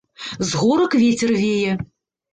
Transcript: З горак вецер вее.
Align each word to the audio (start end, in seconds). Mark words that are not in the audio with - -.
З 0.51 0.61
горак 0.61 0.97
вецер 1.03 1.35
вее. 1.43 1.73